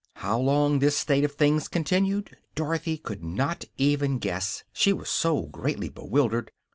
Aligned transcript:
How 0.15 0.39
long 0.39 0.79
this 0.79 0.97
state 0.97 1.23
of 1.23 1.33
things 1.33 1.67
continued 1.67 2.35
Dorothy 2.55 2.97
could 2.97 3.23
not 3.23 3.65
even 3.77 4.17
guess, 4.17 4.63
she 4.73 4.91
was 4.93 5.09
so 5.11 5.43
greatly 5.43 5.89
bewildered. 5.89 6.51